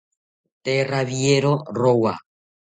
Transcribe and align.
Tee 0.63 0.81
rawiero 0.91 1.53
rowa 1.79 2.13